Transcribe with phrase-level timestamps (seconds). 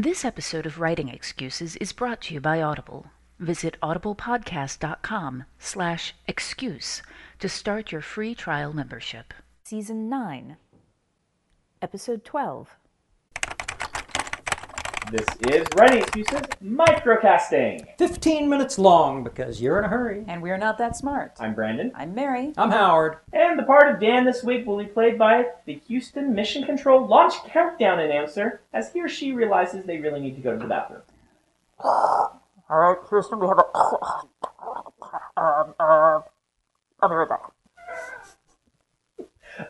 [0.00, 3.08] This episode of Writing Excuses is brought to you by Audible.
[3.38, 7.02] Visit audiblepodcast.com slash excuse
[7.38, 9.34] to start your free trial membership.
[9.62, 10.56] Season 9,
[11.82, 12.76] Episode 12.
[15.08, 17.84] This is Writing Excuses Microcasting.
[17.98, 20.24] 15 minutes long because you're in a hurry.
[20.28, 21.32] And we're not that smart.
[21.40, 22.52] I'm Brandon, I'm Mary.
[22.56, 23.18] I'm Howard.
[23.32, 27.04] and the part of Dan this week will be played by the Houston Mission Control
[27.06, 30.66] launch countdown announcer as he or she realizes they really need to go to the
[30.66, 31.02] bathroom.
[31.82, 32.40] All
[32.70, 33.62] right, Houston, we have a.
[35.36, 36.20] Um, uh,
[37.00, 37.40] I'll be right back.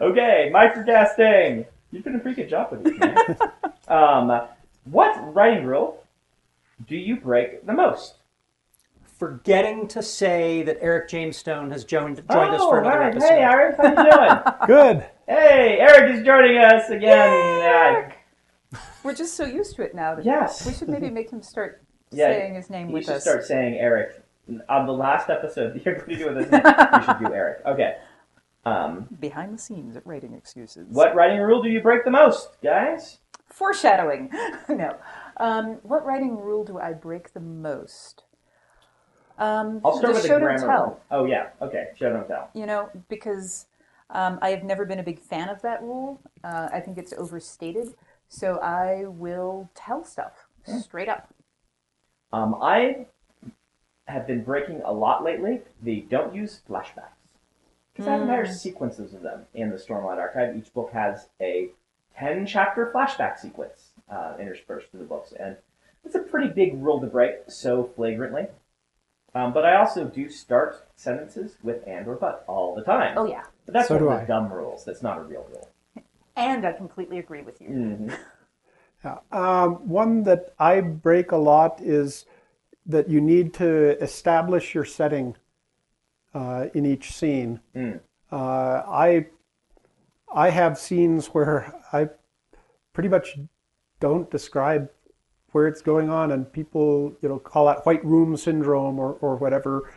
[0.01, 1.66] Okay, microcasting.
[1.92, 3.37] You've been a pretty good job with this, man.
[3.88, 4.48] um,
[4.84, 6.05] what writing rule
[6.87, 8.16] do you break the most?
[9.19, 13.11] Forgetting to say that Eric James Stone has joined, joined us oh, for another right.
[13.11, 13.29] episode.
[13.29, 14.57] Hey, Eric, how you doing?
[14.66, 15.07] Good.
[15.29, 18.11] hey, Eric is joining us again.
[18.73, 20.15] Uh, We're just so used to it now.
[20.15, 20.66] That Yes.
[20.66, 23.74] We should maybe make him start Yeah, saying his name you with should start saying
[23.74, 24.21] Eric
[24.69, 25.80] on the last episode.
[25.85, 26.63] You're going to do with this.
[26.63, 27.65] you should do Eric.
[27.66, 27.99] Okay.
[28.65, 30.88] Um, Behind the scenes at Writing Excuses.
[30.91, 33.19] what writing rule do you break the most, guys?
[33.51, 34.30] Foreshadowing.
[34.68, 34.96] no.
[35.37, 38.24] Um, what writing rule do I break the most?
[39.38, 40.66] Um, I'll start the with show the don't grammar.
[40.66, 40.87] tell.
[40.87, 40.96] one.
[41.10, 41.48] Oh yeah.
[41.62, 41.88] Okay.
[41.98, 42.51] Show don't tell.
[42.54, 43.66] You know, because
[44.10, 46.20] um, I have never been a big fan of that rule.
[46.45, 47.95] Uh, I think it's overstated.
[48.29, 50.46] So I will tell stuff
[50.80, 51.32] straight up.
[52.32, 53.07] Um, I
[54.07, 55.62] have been breaking a lot lately.
[55.82, 57.20] The don't use flashbacks
[57.92, 60.57] because I have entire sequences of them in the Stormlight Archive.
[60.57, 61.70] Each book has a
[62.21, 65.56] ten chapter flashback sequence uh, interspersed through the books, and
[66.04, 68.47] it's a pretty big rule to break so flagrantly.
[69.34, 73.16] Um, but I also do start sentences with and or but all the time.
[73.16, 73.44] Oh, yeah.
[73.65, 74.84] But that's So one of the dumb rules.
[74.84, 75.69] That's not a real rule.
[76.37, 77.69] And I completely agree with you.
[77.69, 78.10] hmm
[79.04, 79.19] Yeah.
[79.32, 82.26] Um, one that I break a lot is
[82.84, 85.37] that you need to establish your setting
[86.34, 87.60] uh, in each scene.
[87.75, 88.00] Mm.
[88.31, 89.26] Uh, I
[90.34, 92.08] I have scenes where I
[92.92, 93.38] pretty much
[94.00, 94.91] don't describe
[95.52, 99.36] where it's going on, and people you know call that white room syndrome or or
[99.36, 99.92] whatever.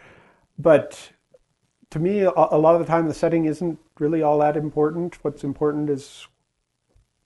[0.57, 1.11] But
[1.91, 5.23] to me, a, a lot of the time, the setting isn't really all that important.
[5.23, 6.27] What's important is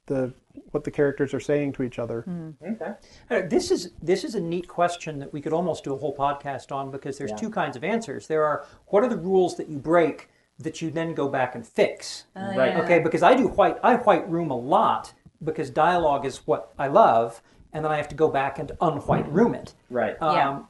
[0.08, 0.34] the
[0.72, 2.26] what the characters are saying to each other.
[2.66, 2.94] Okay.
[3.30, 6.16] Uh, This is this is a neat question that we could almost do a whole
[6.16, 7.38] podcast on because there's Yeah.
[7.38, 8.28] two kinds of answers.
[8.28, 10.30] There are what are the rules that you break
[10.60, 12.26] that you then go back and fix.
[12.36, 12.72] Right.
[12.72, 12.82] yeah.
[12.82, 15.14] Okay, because I do white I white room a lot
[15.44, 17.42] because dialogue is what I love,
[17.74, 19.74] and then I have to go back and unwhite room it.
[19.90, 20.16] Right.
[20.22, 20.50] Yeah.
[20.50, 20.68] Um,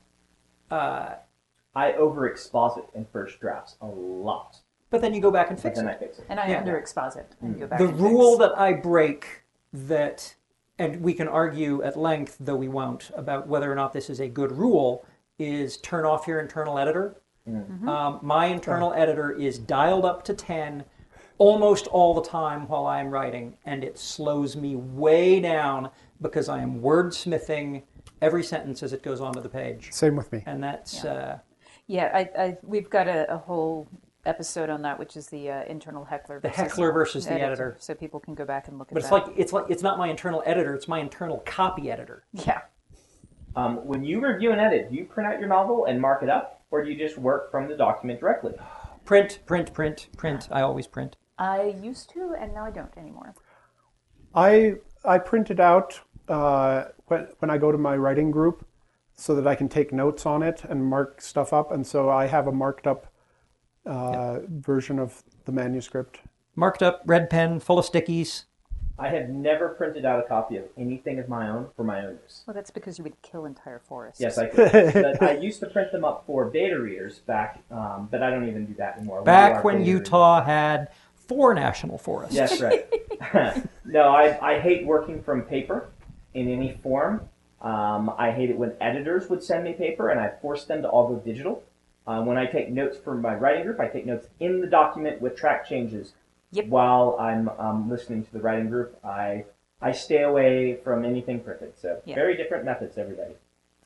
[0.70, 1.10] uh,
[1.76, 4.58] I overexposit in first drafts a lot,
[4.90, 5.92] but then you go back and but fix then it.
[5.92, 6.26] I fix it.
[6.28, 6.64] And I Yeah.
[6.64, 7.80] underexposit and go back.
[7.80, 8.50] the and rule fix.
[8.50, 10.36] that I break that,
[10.80, 14.20] and we can argue at length, though we won't, about whether or not this is
[14.20, 15.06] a good rule,
[15.40, 17.22] is turn off your internal editor.
[17.48, 20.84] Um, my internal editor is dialed up to 10
[21.38, 25.90] almost all the time while I am writing, and it slows me way down
[26.22, 27.84] because I am wordsmithing
[28.22, 29.90] every sentence as it goes onto the page.
[29.92, 30.44] Same with me.
[30.46, 31.40] And that's, uh,
[31.86, 33.88] Yeah, I, I, we've got a, a whole
[34.26, 36.40] episode on that, which is the uh, internal heckler.
[36.40, 37.78] The versus heckler versus the editor.
[37.80, 39.28] So people can go back and look at but it's that.
[39.28, 42.24] like it's like it's not my internal editor; it's my internal copy editor.
[42.34, 42.62] yeah.
[43.56, 46.30] Um, when you review and edit, do you print out your novel and mark it
[46.30, 48.54] up, or do you just work from the document directly?
[49.06, 50.48] Print, print, print, print.
[50.52, 51.16] I always print.
[51.38, 53.36] I used to, and now I don't anymore.
[54.36, 54.76] I
[55.06, 58.66] I print it out uh, when when I go to my writing group,
[59.16, 62.28] so that I can take notes on it and mark stuff up, and so I
[62.28, 63.12] have a marked up
[63.86, 66.20] uh, version of the manuscript.
[66.56, 68.44] Marked up, red pen, full of stickies.
[69.00, 72.18] I have never printed out a copy of anything of my own for my own
[72.24, 72.44] use.
[72.48, 74.20] Well, that's because you would kill entire forests.
[74.20, 74.94] Yes, I could.
[74.94, 78.48] but I used to print them up for beta readers back, um, but I don't
[78.48, 79.22] even do that anymore.
[79.22, 82.36] Back when beta Utah had four national forests.
[82.36, 82.88] Yes, right.
[83.86, 85.90] no, I, I hate working from paper
[86.34, 87.22] in any form.
[87.62, 90.90] Um, I hate it when editors would send me paper and I force them to
[90.90, 91.64] all go digital.
[92.06, 95.22] Uh, when I take notes for my writing group, I take notes in the document
[95.22, 96.14] with track changes.
[96.52, 96.68] Yep.
[96.68, 99.46] While I'm um, listening to the writing group, I
[99.82, 101.78] I stay away from anything printed.
[101.78, 102.16] So Yeah.
[102.16, 103.36] very different methods, everybody.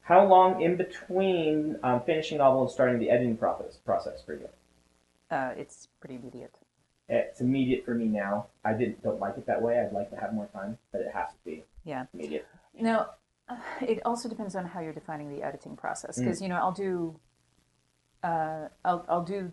[0.04, 4.50] How long in between um, finishing novel and starting the editing process process for you?
[5.30, 6.54] Uh, it's pretty immediate.
[7.10, 8.48] It's immediate for me now.
[8.64, 9.80] I didn't don't like it that way.
[9.80, 12.06] I'd like to have more time, but it has to be Yeah.
[12.14, 12.48] immediate.
[12.74, 13.12] Now,
[13.50, 16.18] uh, it also depends on how you're defining the editing process.
[16.20, 16.24] Mm.
[16.26, 17.20] Because you know, I'll do,
[18.24, 19.52] uh, I'll I'll do,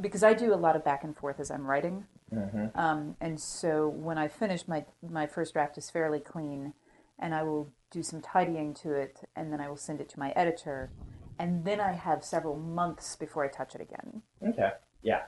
[0.00, 2.06] because I do a lot of back and forth as I'm writing.
[2.74, 6.72] Um, and so when I finish my my first draft is fairly clean,
[7.18, 10.18] and I will do some tidying to it, and then I will send it to
[10.18, 10.90] my editor,
[11.38, 14.22] and then I have several months before I touch it again.
[14.42, 14.70] Okay.
[15.02, 15.22] Yeah.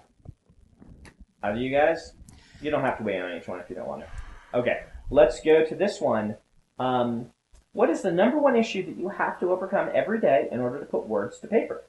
[1.42, 2.14] How do you guys?
[2.62, 4.58] You don't have to weigh in on each one if you don't want to.
[4.58, 4.84] Okay.
[5.10, 6.36] Let's go to this one.
[6.78, 7.30] Um,
[7.72, 10.78] what is the number one issue that you have to overcome every day in order
[10.78, 11.84] to put words to paper?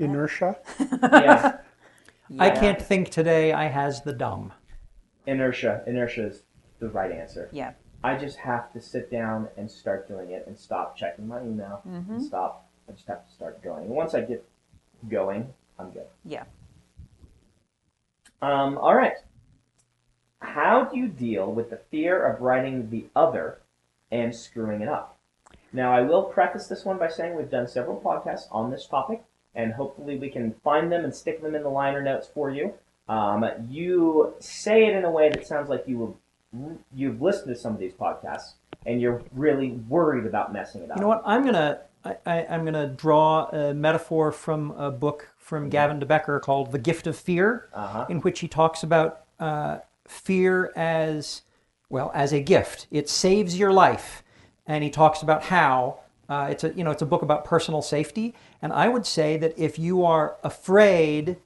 [0.00, 0.56] Inertia.
[1.02, 1.58] Yeah.
[2.38, 3.52] I can't think today.
[3.52, 4.52] I has the dumb.
[5.26, 5.82] Inertia.
[5.86, 6.42] Inertia is
[6.78, 7.48] the right answer.
[7.52, 7.72] Yeah.
[8.02, 11.82] I just have to sit down and start doing it and stop checking my email
[11.84, 12.70] and stop.
[12.88, 13.84] I just have to start going.
[13.84, 14.44] And once I get
[15.08, 16.06] going, I'm good.
[16.24, 16.44] Yeah.
[18.42, 19.16] Um, all right.
[20.40, 23.60] How do you deal with the fear of writing the other
[24.10, 25.18] and screwing it up?
[25.72, 29.22] Now, I will preface this one by saying we've done several podcasts on this topic,
[29.54, 32.72] and hopefully we can find them and stick them in the liner notes for you.
[33.08, 36.18] Um, you say it in a way that sounds like you will,
[36.94, 38.52] you've listened to some of these podcasts
[38.86, 40.96] and you're really worried about messing it up.
[40.96, 41.22] You know what?
[41.24, 46.06] I'm gonna I, I, I'm gonna draw a metaphor from a book from Gavin De
[46.06, 48.06] Becker called "The Gift of Fear," Uh-huh.
[48.08, 51.42] in which he talks about uh, fear as
[51.88, 52.86] well as a gift.
[52.90, 54.22] It saves your life,
[54.66, 55.98] and he talks about how
[56.30, 58.34] uh, it's a you know it's a book about personal safety.
[58.62, 61.36] And I would say that if you are afraid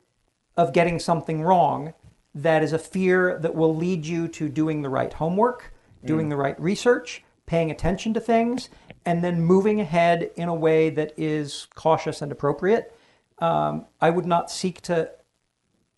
[0.57, 1.95] of getting something wrong,
[2.35, 5.73] that is a fear that will lead you to doing the right homework,
[6.05, 8.69] doing the right research, paying attention to things,
[9.07, 12.95] and then moving ahead in a way that is cautious and appropriate.
[13.39, 15.11] Um, I would not seek to.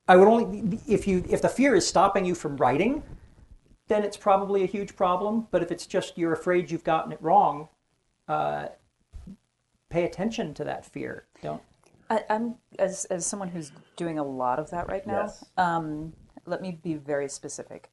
[0.08, 3.02] I would only if you if the fear is stopping you from writing,
[3.88, 5.48] then it's probably a huge problem.
[5.50, 7.68] But if it's just you're afraid you've gotten it wrong,
[8.28, 8.68] uh,
[9.88, 11.26] pay attention to that fear.
[11.42, 11.62] Don't.
[12.08, 15.22] I, I'm as as someone who's doing a lot of that right now.
[15.22, 15.44] Yes.
[15.56, 16.12] Um,
[16.44, 17.90] let me be very specific.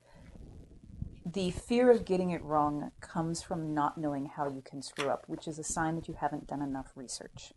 [1.26, 5.24] The fear of getting it wrong comes from not knowing how you can screw up,
[5.28, 7.54] which is a sign that you haven't done enough research.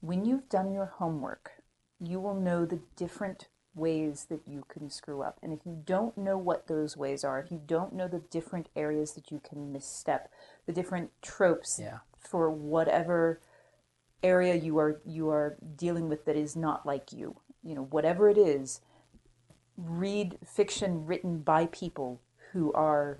[0.00, 1.52] When you've done your homework,
[1.98, 5.38] you will know the different ways that you can screw up.
[5.42, 8.68] And if you don't know what those ways are, if you don't know the different
[8.76, 10.30] areas that you can misstep,
[10.66, 11.98] the different tropes Yeah.
[12.18, 13.40] for whatever
[14.22, 18.28] area you are you are dealing with that is not like you you know whatever
[18.28, 18.80] it is
[19.76, 22.20] read fiction written by people
[22.52, 23.18] who are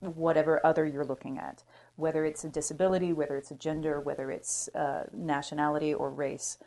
[0.00, 1.62] whatever other you're looking at
[1.96, 6.58] whether it's a disability whether it's a gender whether it's uh, nationality or race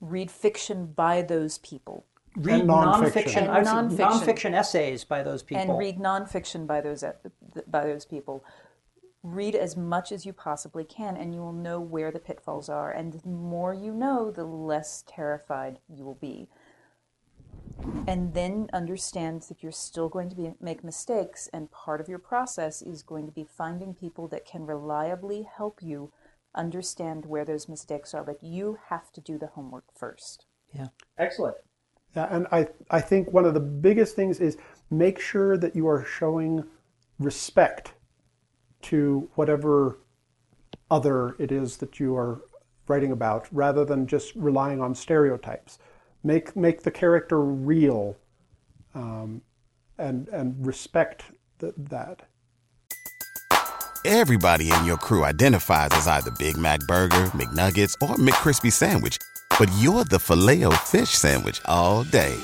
[0.00, 2.04] read fiction by those people
[2.36, 3.12] Read And nonfiction.
[3.12, 3.36] nonfiction.
[3.38, 4.20] And I would say nonfiction.
[4.20, 5.62] nonfiction essays by those people.
[5.62, 7.02] and read nonfiction by those
[7.66, 8.44] by those people.
[9.26, 12.92] Read as much as you possibly can, and you will know where the pitfalls are.
[12.92, 16.48] And the more you know, the less terrified you will be.
[18.06, 22.20] And then understand that you're still going to be, make mistakes, and part of your
[22.20, 26.12] process is going to be finding people that can reliably help you
[26.54, 28.22] understand where those mistakes are.
[28.22, 30.46] But you have to do the homework first.
[30.72, 30.88] yeah.
[31.18, 31.56] Excellent.
[32.14, 34.56] Yeah, and I, I think one of the biggest things is
[34.88, 36.64] make sure that you are showing
[37.18, 37.92] respect
[38.86, 39.98] to whatever
[40.90, 42.42] other it is that you are
[42.88, 45.78] writing about, rather than just relying on stereotypes.
[46.22, 48.16] Make make the character real,
[48.94, 49.42] um,
[49.98, 51.24] and and respect
[51.58, 52.22] th- that.
[54.04, 59.18] Everybody in your crew identifies as either Big Mac Burger, McNuggets, or McCrispy Sandwich.
[59.58, 62.36] But you're the filet fish Sandwich all day.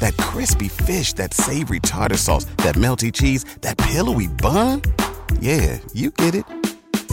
[0.00, 4.82] That crispy fish, that savory tartar sauce, that melty cheese, that pillowy bun.
[5.40, 6.44] Yeah, you get it.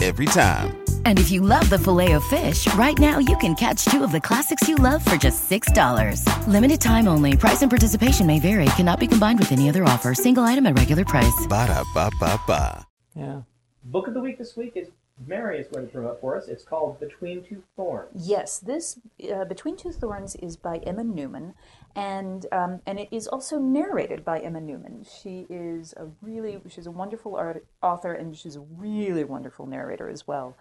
[0.02, 0.78] Every time.
[1.04, 4.10] And if you love the filet of fish, right now you can catch two of
[4.10, 6.26] the classics you love for just $6.
[6.48, 7.36] Limited time only.
[7.36, 8.64] Price and participation may vary.
[8.76, 10.12] Cannot be combined with any other offer.
[10.12, 11.46] Single item at regular price.
[11.48, 12.84] Ba-da-ba-ba-ba.
[13.14, 13.42] Yeah.
[13.84, 14.88] Book of the week this week is
[15.26, 16.48] Mary is going to promote for us.
[16.48, 18.26] It's called Between Two Thorns.
[18.28, 18.98] Yes, this
[19.32, 21.54] uh, Between Two Thorns is by Emma Newman,
[21.94, 25.04] and um, and it is also narrated by Emma Newman.
[25.04, 30.08] She is a really she's a wonderful art, author, and she's a really wonderful narrator
[30.08, 30.56] as well.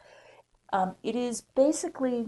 [0.74, 2.28] Um, it is basically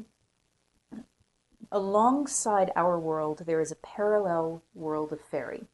[1.71, 3.43] alongside our world.
[3.45, 5.65] There is a parallel world of fairy,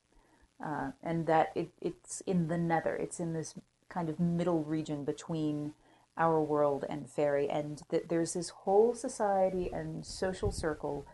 [0.64, 2.96] uh, and that it, it's in the nether.
[2.96, 3.54] It's in this
[3.90, 5.74] kind of middle region between
[6.18, 11.06] our world and fairy, and that there's this whole society and social circle,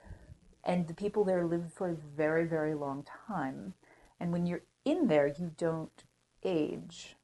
[0.65, 3.73] and the people there live for a very, very long time.
[4.19, 6.03] And when you're in there, you don't
[6.43, 7.15] age.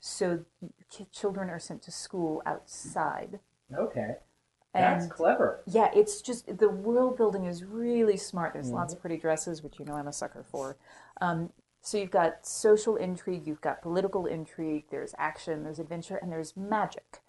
[0.00, 0.44] So
[1.12, 3.40] children are sent to school outside.
[3.76, 4.16] Okay.
[4.72, 5.62] That's And clever.
[5.66, 8.52] yeah, it's just the world building is really smart.
[8.52, 10.76] There's lots of pretty dresses, which you know I'm a sucker for.
[11.20, 11.50] Um,
[11.82, 16.56] So you've got social intrigue, you've got political intrigue, there's action, there's adventure, and there's
[16.56, 17.20] magic,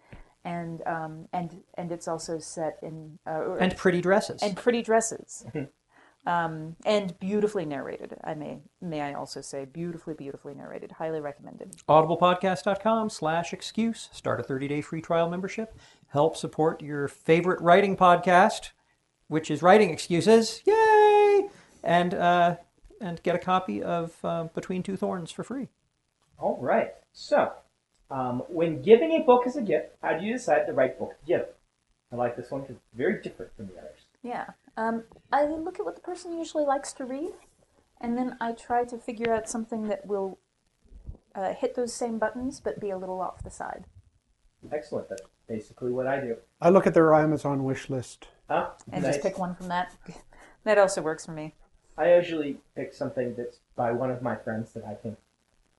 [0.48, 4.42] and um, and and it's also set in uh, And pretty dresses.
[4.42, 5.46] and pretty dresses,
[6.26, 8.16] um, and beautifully narrated.
[8.24, 10.94] I may may I also say beautifully beautifully narrated.
[10.94, 11.76] Highly recommended.
[11.90, 15.78] audiblepodcast.com slash excuse start a 30-day free trial membership
[16.10, 18.70] help support your favorite writing podcast
[19.28, 21.50] which is writing excuses yay
[21.84, 22.56] and uh,
[23.02, 25.68] and get a copy of uh, between two thorns for free
[26.40, 26.94] All right.
[27.12, 27.52] So,
[28.10, 31.12] um, when giving a book as a gift, how do you decide the right book
[31.20, 31.46] to give?
[32.12, 34.00] I like this one because it's very different from the others.
[34.24, 34.46] Yeah.
[34.78, 37.32] Um, I look at what the person usually likes to read,
[38.00, 40.40] and then I try to figure out something that will
[41.36, 43.86] uh, hit those same buttons but be a little off the side.
[44.72, 45.10] Excellent.
[45.10, 46.38] That's basically what I do.
[46.62, 48.28] I look at their Amazon wish list.
[48.50, 48.70] Huh?
[48.92, 49.16] And Nice.
[49.16, 49.94] just pick one from that.
[50.64, 51.56] that also works for me.
[51.98, 55.18] I usually pick something that's by one of my friends that I think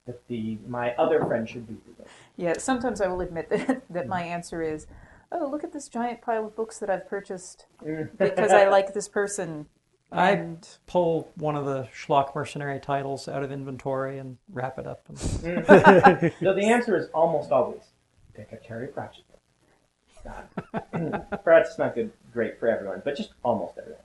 [0.08, 2.06] that the my other friend should be reading.
[2.36, 4.86] Yeah, sometimes I will admit that, that my answer is,
[5.30, 8.08] oh, look at this giant pile of books that I've purchased mm.
[8.18, 9.66] because I like this person.
[10.10, 14.86] i And pull one of the schlock mercenary titles out of inventory and wrap it
[14.86, 15.44] up mm.
[15.44, 17.82] and So the answer is almost always
[18.32, 19.38] pick a Terry Pratchett book.
[20.24, 21.44] God.
[21.44, 24.00] Pratchett's not good, great for everyone, but just almost everyone.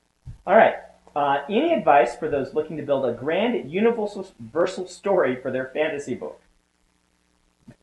[0.46, 0.76] All right.
[1.16, 5.68] Uh, any advice for those looking to build a grand universal universal story for their
[5.74, 6.40] fantasy book?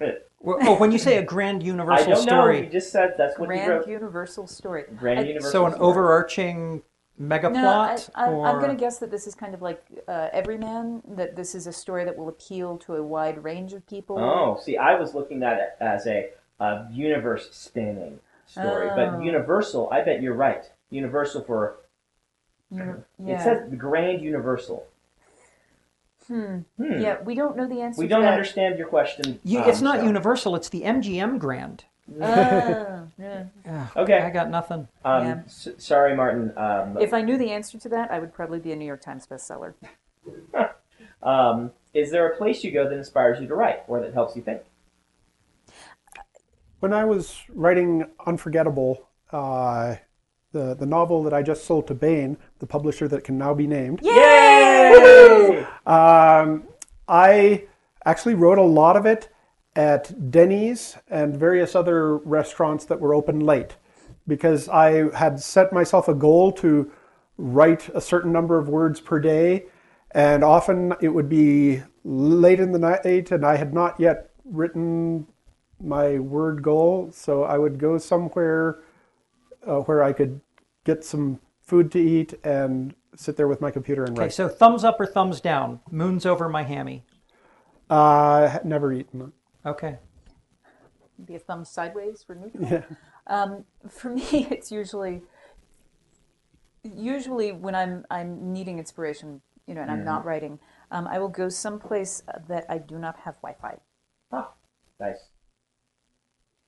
[0.43, 2.33] Well, oh when you say a grand I universal don't know.
[2.33, 3.87] story You just said that's what you grand wrote.
[3.89, 4.85] universal story.
[4.97, 5.51] Grand I- universal.
[5.53, 5.87] so an story.
[5.87, 6.83] overarching
[7.19, 9.61] mega No, I, plot I, or I'm going to guess that this is kind of
[9.61, 13.75] like uh, Everyman, that this is a story that will appeal to a wide range
[13.75, 14.19] of people.
[14.19, 18.97] Oh, see, I was looking at it as a, a universe spanning story, Oh.
[18.97, 19.91] but universal.
[19.93, 20.65] I bet you're right.
[20.89, 21.80] Universal for
[22.71, 22.93] Uni-
[23.27, 24.87] it says the grand universal.
[26.29, 26.59] hmm.
[26.77, 27.01] Hmm.
[27.01, 28.33] Yeah, we don't know the answer We don't that.
[28.33, 29.41] understand your question.
[29.45, 31.85] You, um, it's not so- universal it's the mgm grand
[32.21, 33.45] Ah, yeah.
[33.69, 34.19] Ah, Okay.
[34.19, 35.41] i got nothing Um, Yeah.
[35.47, 36.53] s- sorry, Martin.
[36.57, 39.01] Um, If I knew the answer to that, I would probably be a New York
[39.01, 39.75] Times bestseller.
[41.23, 44.35] um, is there a place you go that inspires you to write or that helps
[44.37, 44.63] you think?
[46.81, 49.97] When I was writing Unforgettable, uh,
[50.53, 53.67] the the novel that I just sold to Baen, the publisher that can now be
[53.67, 55.67] named, Yay!
[55.87, 56.65] um,
[57.09, 57.65] I
[58.05, 59.29] actually wrote a lot of it
[59.77, 63.77] at Denny's and various other restaurants that were open late
[64.27, 66.91] because I had set myself a goal to
[67.39, 69.65] write a certain number of words per day,
[70.11, 75.27] and often it would be late in the night and I had not yet written
[75.81, 78.81] my word goal, so I would go somewhere
[79.67, 80.41] uh, where I could
[80.85, 84.25] get some food to eat and sit there with my computer and write.
[84.27, 87.05] okay so thumbs up or thumbs down Moons Over My Hammy
[87.89, 89.69] Uh, never eaten it.
[89.69, 89.99] okay
[91.25, 92.67] Be a thumb sideways for neutral.
[92.67, 92.85] Yeah.
[93.27, 95.23] Um, for me, it's usually
[96.83, 100.59] usually when I'm I'm needing inspiration, you know, and I'm not writing,
[100.91, 103.79] um, I will go someplace that I do not have Wi-Fi.
[104.33, 104.53] Ah,
[104.99, 105.29] nice.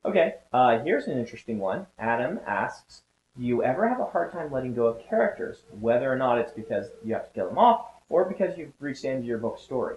[0.04, 1.86] Okay, uh, here's an interesting one.
[1.98, 3.02] Adam asks,
[3.38, 6.52] do you ever have a hard time letting go of characters, whether or not it's
[6.52, 9.38] because you have to kill them off or because you've reached the end of your
[9.38, 9.96] book story?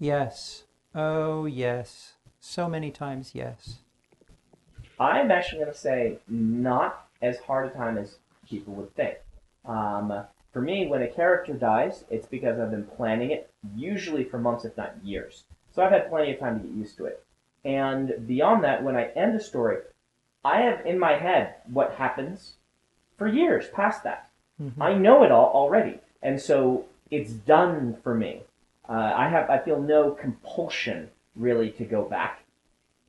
[0.00, 3.78] yes oh yes so many times yes
[4.98, 8.18] I'm actually going to say not as hard a time as
[8.48, 9.16] people would think.
[9.64, 14.38] Um, for me, when a character dies, it's because I've been planning it, usually for
[14.38, 15.44] months, if not years.
[15.74, 17.24] So I've had plenty of time to get used to it.
[17.64, 19.78] And beyond that, when I end a story,
[20.44, 22.54] I have in my head what happens
[23.16, 24.30] for years past that.
[24.80, 28.42] I know it all already, and so it's done for me.
[28.88, 32.44] Uh, I have I feel no compulsion really to go back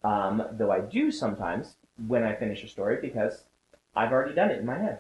[0.06, 3.44] um, though I do sometimes when I finish a story because
[3.96, 5.00] I've already done it in my head.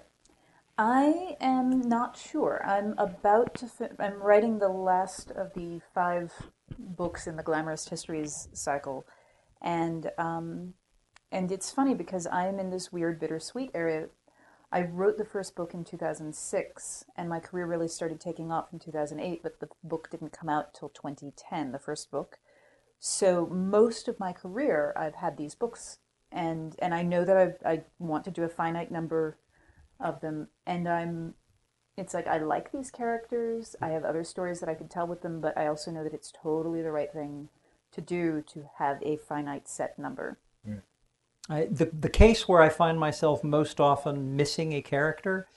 [0.78, 2.62] I am not sure.
[2.66, 3.68] I'm about to.
[3.68, 6.34] Fi- I'm writing the last of the five
[6.78, 9.06] books in the Glamourist Histories cycle,
[9.62, 10.74] and um,
[11.32, 14.08] and it's funny because I'm in this weird bittersweet area.
[14.72, 18.80] I wrote the first book in 2006, and my career really started taking off in
[18.80, 19.42] 2008.
[19.44, 22.40] But the book didn't come out till 2010, the first book.
[23.00, 26.00] So most of my career, I've had these books,
[26.32, 29.38] and and I know that I I want to do a finite number
[30.00, 31.34] of them and i'm
[31.98, 35.22] it's like i like these characters i have other stories that i could tell with
[35.22, 37.50] them but i also know that it's totally the right thing
[37.96, 40.38] to do to have a finite set number
[40.68, 40.82] mm.
[41.50, 45.48] I, the the case where I find myself most often missing a character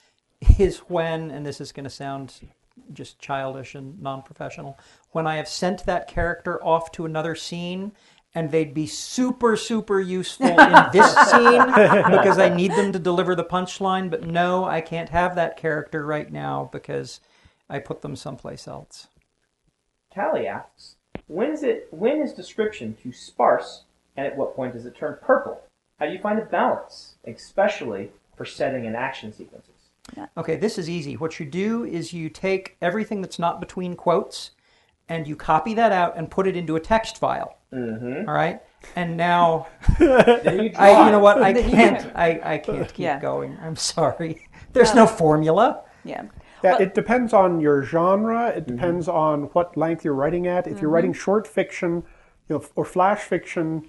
[0.59, 2.33] is when, and this is going to sound
[2.93, 4.77] just childish and non-professional.
[5.11, 7.91] When I have sent that character off to another scene
[8.35, 13.35] and they'd be super super useful in this scene because I need them to deliver
[13.35, 17.19] the punchline, but no, I can't have that character right now because
[17.67, 19.07] I put them someplace else.
[20.13, 20.95] Callie asks,
[21.29, 23.83] when is it when is description too sparse
[24.17, 25.61] and at what point does it turn purple?
[25.99, 29.69] How do you find a balance, especially for setting and action sequences?
[30.37, 31.15] Okay, this is easy.
[31.15, 34.51] What you do is you take everything that's not between quotes
[35.07, 37.57] and you copy that out and put it into a text file.
[37.71, 38.27] Mm-hmm.
[38.27, 38.61] All right?
[38.95, 39.67] And now
[39.99, 40.07] you.
[40.77, 41.41] I you know what?
[41.41, 43.19] I can't I, I can't keep Yeah.
[43.19, 43.57] going.
[43.61, 44.47] I'm sorry.
[44.73, 45.83] There's no formula.
[46.09, 46.23] Yeah.
[46.63, 48.49] Yeah, Well- it depends on your genre.
[48.49, 50.67] It depends on what length you're writing at.
[50.67, 52.03] If you're writing short fiction,
[52.47, 53.85] you know, or flash fiction,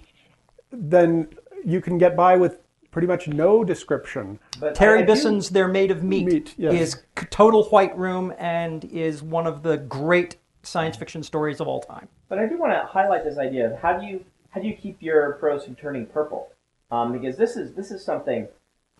[0.71, 1.27] then
[1.65, 2.57] you can get by with
[2.91, 4.39] pretty much no description.
[4.59, 6.73] But Terry I- I do- Bisson's They're Made of Meat, Meat, yes.
[6.73, 11.81] is total white room and is one of the great science fiction stories of all
[11.81, 12.07] time.
[12.29, 14.73] But I do want to highlight this idea of how do you how do you
[14.75, 16.49] keep your prose from turning purple?
[16.91, 18.47] Um, because this is this is something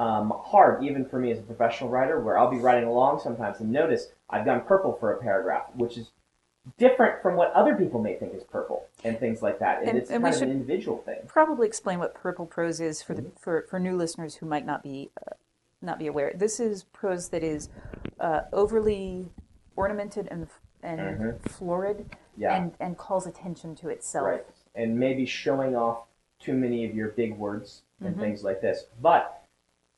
[0.02, 3.60] um, hard even for me as a professional writer, where I'll be writing along sometimes
[3.60, 6.12] and notice I've gone purple for a paragraph, which is
[6.78, 9.80] different from what other people may think is purple and things like that.
[9.80, 11.20] And, And- it's and kind of an individual thing.
[11.28, 14.82] Probably explain what purple prose is for the for, for new listeners who might not
[14.84, 15.34] be uh,
[15.84, 16.32] not be aware.
[16.36, 17.70] This is prose that is
[18.20, 19.32] uh, overly
[19.76, 20.48] ornamented and
[20.84, 22.56] and florid, Yeah.
[22.56, 24.26] and and calls attention to itself.
[24.26, 24.46] Right.
[24.74, 26.06] And maybe showing off
[26.40, 28.86] too many of your big words and things like this.
[29.00, 29.41] But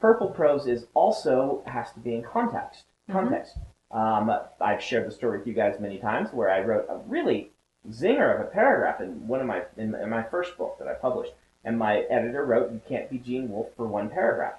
[0.03, 2.83] purple prose is also has to be in context.
[3.09, 3.55] Context.
[3.89, 4.29] Um,
[4.59, 7.51] I've shared the story with you guys many times where I wrote a really
[7.89, 10.93] zinger of a paragraph in one of my in, in my first book that I
[10.95, 11.31] published,
[11.63, 14.55] and my editor wrote, "You can't be Gene Wolfe for one paragraph,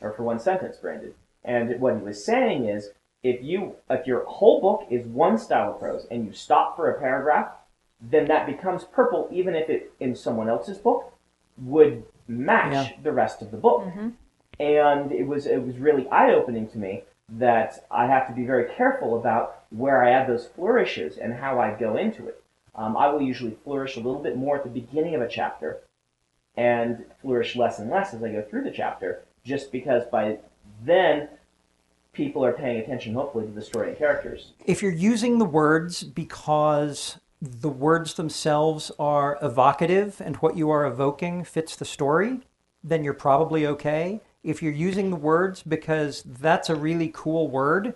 [0.00, 2.90] or for one sentence, Brandon." And what he was saying is,
[3.22, 6.90] if you if your whole book is one style of prose and you stop for
[6.90, 7.52] a paragraph,
[8.00, 11.12] then that becomes purple, even if it in someone else's book
[11.56, 12.96] would match Yeah.
[13.00, 13.82] the rest of the book.
[14.60, 18.44] And it was it was really eye opening to me that I have to be
[18.44, 22.42] very careful about where I add those flourishes and how I go into it.
[22.74, 25.80] Um, I will usually flourish a little bit more at the beginning of a chapter,
[26.56, 30.38] and flourish less and less as I go through the chapter, just because by
[30.84, 31.28] then
[32.12, 34.52] people are paying attention, hopefully, to the story and characters.
[34.66, 40.86] If you're using the words because the words themselves are evocative and what you are
[40.86, 42.40] evoking fits the story,
[42.84, 44.20] then you're probably okay.
[44.44, 47.94] If you're using the words because that's a really cool word,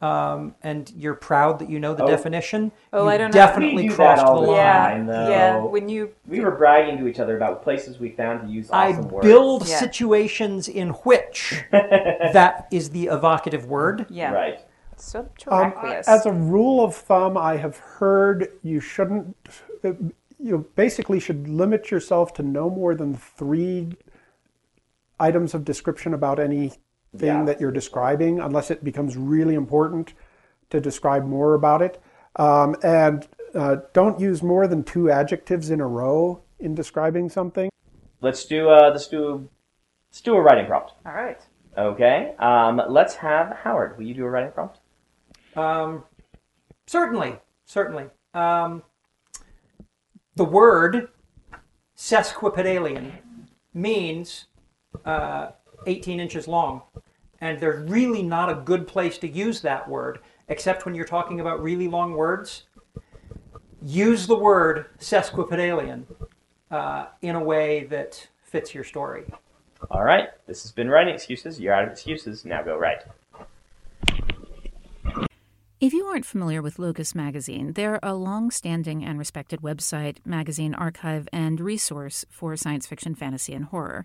[0.00, 2.06] um, and you're proud that you know the Oh.
[2.06, 3.34] definition, Oh, you I don't know.
[3.34, 5.06] definitely We do that crossed all the the line.
[5.06, 5.28] Yeah, though.
[5.30, 5.62] yeah.
[5.64, 8.90] When you We were bragging to each other about places we found to use I
[8.90, 9.26] awesome words.
[9.26, 9.76] build Yeah.
[9.78, 14.06] situations in which that is the evocative word.
[14.10, 14.60] yeah, Right.
[14.96, 15.72] so Um,
[16.06, 19.34] as a rule of thumb, I have heard you shouldn't,
[19.82, 19.92] uh,
[20.38, 23.88] you basically should limit yourself to no more than three
[25.20, 26.78] items of description about anything
[27.12, 27.44] Yeah.
[27.44, 30.14] that you're describing, unless it becomes really important
[30.70, 32.00] to describe more about it.
[32.36, 37.70] Um, and uh, don't use more than two adjectives in a row in describing something.
[38.20, 39.48] Let's do uh, let's do
[40.10, 40.92] let's do a writing prompt.
[41.06, 41.40] All right.
[41.76, 42.34] Okay.
[42.38, 43.96] Um, let's have Howard.
[43.96, 44.80] Will you do a writing prompt?
[45.56, 46.04] Um,
[46.86, 48.06] certainly, certainly.
[48.34, 48.82] Um,
[50.34, 51.08] the word
[51.96, 53.12] sesquipedalian
[53.74, 54.46] means
[55.04, 55.50] uh,
[55.86, 56.82] 18 inches long.
[57.40, 61.40] And there's really not a good place to use that word, except when you're talking
[61.40, 62.64] about really long words.
[63.80, 66.04] Use the word sesquipedalian
[66.70, 69.24] uh, in a way that fits your story.
[69.90, 70.28] All right.
[70.46, 71.60] This has been writing excuses.
[71.60, 72.44] You're out of excuses.
[72.44, 73.04] Now go write.
[75.80, 80.74] If you aren't familiar with Locus Magazine, they're a long standing and respected website, magazine
[80.74, 84.04] archive, and resource for science fiction, fantasy, and horror.